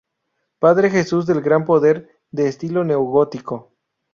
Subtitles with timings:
[0.57, 3.71] Padre Jesús del Gran Poder, de estilo neogótico.